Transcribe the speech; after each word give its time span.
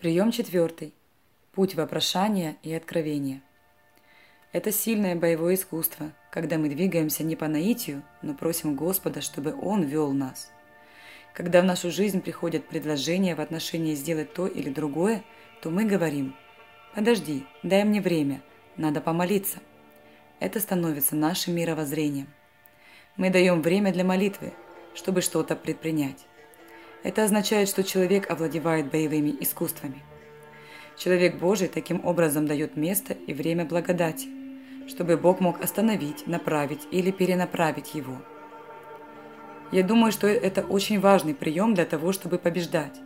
Прием 0.00 0.30
четвертый. 0.30 0.94
Путь 1.52 1.74
вопрошания 1.74 2.56
и 2.62 2.72
откровения. 2.72 3.42
Это 4.50 4.72
сильное 4.72 5.14
боевое 5.14 5.56
искусство, 5.56 6.12
когда 6.30 6.56
мы 6.56 6.70
двигаемся 6.70 7.22
не 7.22 7.36
по 7.36 7.48
наитию, 7.48 8.02
но 8.22 8.32
просим 8.32 8.76
Господа, 8.76 9.20
чтобы 9.20 9.54
Он 9.60 9.82
вел 9.82 10.12
нас. 10.12 10.50
Когда 11.34 11.60
в 11.60 11.66
нашу 11.66 11.90
жизнь 11.90 12.22
приходят 12.22 12.66
предложения 12.66 13.34
в 13.34 13.42
отношении 13.42 13.94
сделать 13.94 14.32
то 14.32 14.46
или 14.46 14.70
другое, 14.70 15.22
то 15.60 15.68
мы 15.68 15.84
говорим 15.84 16.34
«Подожди, 16.94 17.44
дай 17.62 17.84
мне 17.84 18.00
время, 18.00 18.40
надо 18.78 19.02
помолиться». 19.02 19.58
Это 20.38 20.60
становится 20.60 21.14
нашим 21.14 21.54
мировоззрением. 21.56 22.28
Мы 23.18 23.28
даем 23.28 23.60
время 23.60 23.92
для 23.92 24.04
молитвы, 24.04 24.54
чтобы 24.94 25.20
что-то 25.20 25.56
предпринять. 25.56 26.24
Это 27.02 27.24
означает, 27.24 27.68
что 27.68 27.82
человек 27.82 28.30
овладевает 28.30 28.90
боевыми 28.90 29.34
искусствами. 29.40 30.02
Человек 30.98 31.36
Божий 31.36 31.68
таким 31.68 32.04
образом 32.04 32.46
дает 32.46 32.76
место 32.76 33.14
и 33.14 33.32
время 33.32 33.64
благодати, 33.64 34.28
чтобы 34.86 35.16
Бог 35.16 35.40
мог 35.40 35.62
остановить, 35.62 36.26
направить 36.26 36.86
или 36.90 37.10
перенаправить 37.10 37.94
его. 37.94 38.16
Я 39.72 39.82
думаю, 39.82 40.12
что 40.12 40.26
это 40.26 40.62
очень 40.62 41.00
важный 41.00 41.34
прием 41.34 41.74
для 41.74 41.86
того, 41.86 42.12
чтобы 42.12 42.38
побеждать. 42.38 43.00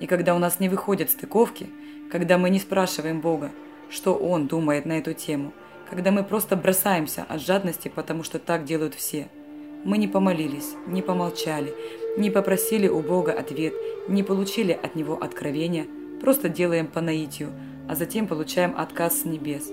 И 0.00 0.06
когда 0.06 0.34
у 0.34 0.38
нас 0.38 0.58
не 0.58 0.70
выходят 0.70 1.10
стыковки, 1.10 1.68
когда 2.10 2.38
мы 2.38 2.48
не 2.48 2.60
спрашиваем 2.60 3.20
Бога, 3.20 3.50
что 3.90 4.14
Он 4.14 4.46
думает 4.46 4.86
на 4.86 4.92
эту 4.92 5.12
тему, 5.12 5.52
когда 5.90 6.12
мы 6.12 6.24
просто 6.24 6.56
бросаемся 6.56 7.24
от 7.28 7.42
жадности, 7.42 7.88
потому 7.94 8.22
что 8.22 8.38
так 8.38 8.64
делают 8.64 8.94
все– 8.94 9.28
мы 9.84 9.98
не 9.98 10.08
помолились, 10.08 10.74
не 10.86 11.02
помолчали, 11.02 11.74
не 12.16 12.30
попросили 12.30 12.88
у 12.88 13.00
Бога 13.00 13.32
ответ, 13.32 13.74
не 14.08 14.22
получили 14.22 14.72
от 14.72 14.94
Него 14.94 15.18
откровения, 15.20 15.86
просто 16.20 16.48
делаем 16.48 16.86
по 16.86 17.00
наитию, 17.00 17.50
а 17.88 17.94
затем 17.94 18.26
получаем 18.26 18.74
отказ 18.76 19.22
с 19.22 19.24
небес, 19.24 19.70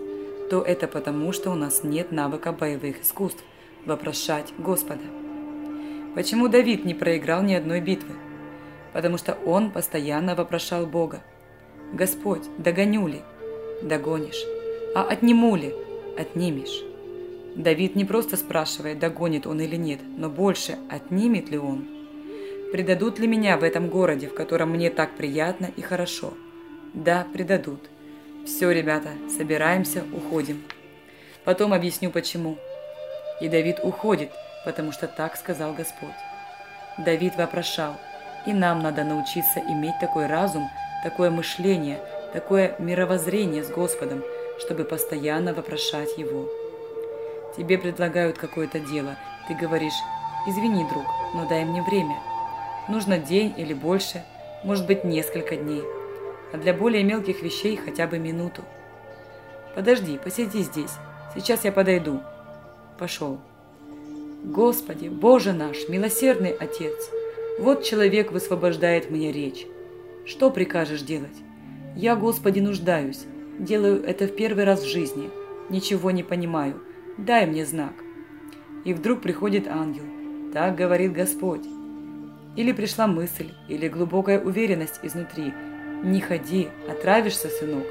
то 0.49 0.61
это 0.61 0.87
потому, 0.87 1.31
что 1.31 1.51
у 1.51 1.55
нас 1.55 1.83
нет 1.83 2.11
навыка 2.11 2.51
боевых 2.51 3.01
искусств– 3.01 3.43
вопрошать 3.85 4.53
Господа. 4.57 5.03
Почему 6.15 6.47
Давид 6.47 6.85
не 6.85 6.93
проиграл 6.93 7.43
ни 7.43 7.53
одной 7.53 7.81
битвы? 7.81 8.15
Потому 8.93 9.17
что 9.17 9.37
он 9.45 9.71
постоянно 9.71 10.35
вопрошал 10.35 10.85
Бога. 10.85 11.21
«Господь, 11.93 12.43
догоню 12.57 13.07
ли?» 13.07 13.21
«Догонишь». 13.81 14.43
«А 14.95 15.03
отниму 15.03 15.55
ли?» 15.55 15.73
«Отнимешь». 16.17 16.88
Давид 17.59 17.97
не 17.97 18.05
просто 18.05 18.37
спрашивает, 18.37 18.99
догонит 18.99 19.45
он 19.45 19.59
или 19.59 19.75
нет, 19.75 19.99
но 20.15 20.29
больше, 20.29 20.77
отнимет 20.89 21.49
ли 21.49 21.57
он. 21.57 21.89
Предадут 22.71 23.19
ли 23.19 23.27
меня 23.27 23.57
в 23.57 23.65
этом 23.65 23.89
городе, 23.89 24.29
в 24.29 24.33
котором 24.33 24.69
мне 24.69 24.89
так 24.89 25.17
приятно 25.17 25.69
и 25.75 25.81
хорошо? 25.81 26.35
Да, 26.93 27.27
предадут. 27.33 27.81
Все, 28.45 28.71
ребята, 28.71 29.09
собираемся, 29.37 30.05
уходим. 30.13 30.63
Потом 31.43 31.73
объясню 31.73 32.11
почему. 32.11 32.57
И 33.41 33.49
Давид 33.49 33.79
уходит, 33.83 34.31
потому 34.63 34.93
что 34.93 35.07
так 35.07 35.35
сказал 35.35 35.73
Господь. 35.73 36.15
Давид 36.97 37.35
вопрошал, 37.35 37.97
и 38.47 38.53
нам 38.53 38.81
надо 38.81 39.03
научиться 39.03 39.59
иметь 39.59 39.99
такой 39.99 40.27
разум, 40.27 40.69
такое 41.03 41.29
мышление, 41.29 41.99
такое 42.31 42.77
мировоззрение 42.79 43.65
с 43.65 43.69
Господом, 43.69 44.23
чтобы 44.59 44.85
постоянно 44.85 45.53
вопрошать 45.53 46.17
Его. 46.17 46.47
Тебе 47.57 47.77
предлагают 47.77 48.37
какое-то 48.37 48.79
дело. 48.79 49.17
Ты 49.47 49.55
говоришь, 49.55 49.93
извини, 50.47 50.85
друг, 50.87 51.05
но 51.33 51.47
дай 51.47 51.65
мне 51.65 51.81
время. 51.81 52.17
Нужно 52.87 53.17
день 53.17 53.53
или 53.57 53.73
больше, 53.73 54.23
может 54.63 54.85
быть 54.85 55.03
несколько 55.03 55.55
дней. 55.55 55.83
А 56.53 56.57
для 56.57 56.73
более 56.73 57.03
мелких 57.03 57.41
вещей 57.41 57.75
хотя 57.75 58.07
бы 58.07 58.19
минуту. 58.19 58.63
Подожди, 59.75 60.17
посиди 60.17 60.61
здесь. 60.61 60.91
Сейчас 61.35 61.63
я 61.65 61.71
подойду. 61.71 62.21
Пошел. 62.97 63.39
Господи, 64.43 65.07
Боже 65.07 65.53
наш, 65.53 65.89
милосердный 65.89 66.51
Отец, 66.51 67.09
вот 67.59 67.83
человек 67.83 68.31
высвобождает 68.31 69.11
мне 69.11 69.31
речь. 69.31 69.65
Что 70.25 70.49
прикажешь 70.49 71.01
делать? 71.01 71.37
Я, 71.95 72.15
Господи, 72.15 72.59
нуждаюсь. 72.59 73.25
Делаю 73.57 74.03
это 74.03 74.25
в 74.25 74.35
первый 74.35 74.63
раз 74.63 74.81
в 74.81 74.87
жизни. 74.87 75.29
Ничего 75.69 76.11
не 76.11 76.23
понимаю 76.23 76.81
дай 77.25 77.45
мне 77.45 77.65
знак. 77.65 77.93
И 78.85 78.93
вдруг 78.93 79.21
приходит 79.21 79.67
ангел, 79.67 80.03
так 80.53 80.75
говорит 80.75 81.13
Господь. 81.13 81.65
Или 82.55 82.71
пришла 82.71 83.07
мысль, 83.07 83.51
или 83.67 83.87
глубокая 83.87 84.39
уверенность 84.39 84.99
изнутри, 85.03 85.53
не 86.03 86.21
ходи, 86.21 86.69
отравишься, 86.89 87.49
сынок. 87.49 87.85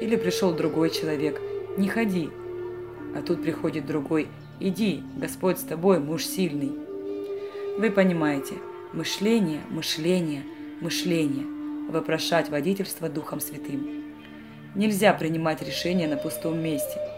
Или 0.00 0.16
пришел 0.16 0.52
другой 0.52 0.90
человек, 0.90 1.40
не 1.76 1.88
ходи. 1.88 2.30
А 3.16 3.22
тут 3.22 3.42
приходит 3.42 3.86
другой, 3.86 4.28
иди, 4.60 5.02
Господь 5.16 5.58
с 5.58 5.62
тобой, 5.62 5.98
муж 5.98 6.24
сильный. 6.24 6.72
Вы 7.78 7.90
понимаете, 7.90 8.54
мышление, 8.92 9.60
мышление, 9.68 10.42
мышление, 10.80 11.46
вопрошать 11.90 12.48
водительство 12.48 13.08
Духом 13.08 13.40
Святым. 13.40 14.04
Нельзя 14.74 15.12
принимать 15.14 15.62
решения 15.62 16.06
на 16.06 16.16
пустом 16.16 16.62
месте– 16.62 16.98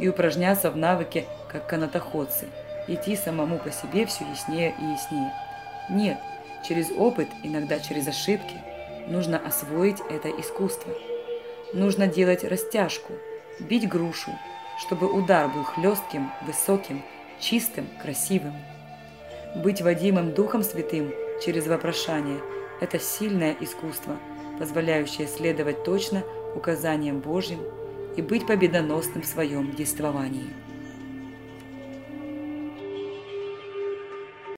и 0.00 0.08
упражняться 0.08 0.70
в 0.70 0.76
навыке, 0.76 1.26
как 1.48 1.66
канатоходцы, 1.66 2.48
идти 2.88 3.16
самому 3.16 3.58
по 3.58 3.70
себе 3.70 4.06
все 4.06 4.24
яснее 4.24 4.74
и 4.80 4.84
яснее. 4.84 5.32
Нет, 5.90 6.18
через 6.66 6.90
опыт, 6.90 7.28
иногда 7.42 7.78
через 7.78 8.08
ошибки, 8.08 8.56
нужно 9.06 9.38
освоить 9.38 10.00
это 10.10 10.28
искусство. 10.30 10.92
Нужно 11.74 12.06
делать 12.06 12.44
растяжку, 12.44 13.12
бить 13.60 13.88
грушу, 13.88 14.32
чтобы 14.78 15.06
удар 15.12 15.48
был 15.48 15.64
хлестким, 15.64 16.32
высоким, 16.46 17.02
чистым, 17.38 17.86
красивым. 18.00 18.54
Быть 19.54 19.82
водимым 19.82 20.32
Духом 20.32 20.62
Святым 20.62 21.12
через 21.44 21.66
вопрошание– 21.66 22.40
это 22.80 22.98
сильное 22.98 23.54
искусство, 23.60 24.16
позволяющее 24.58 25.26
следовать 25.26 25.84
точно 25.84 26.22
указаниям 26.54 27.20
Божьим 27.20 27.60
и 28.20 28.22
быть 28.22 28.46
победоносным 28.46 29.22
в 29.22 29.26
своем 29.26 29.74
действовании. 29.74 30.50